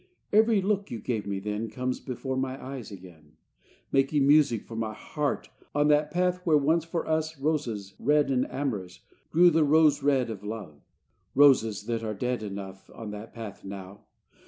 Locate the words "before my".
1.99-2.59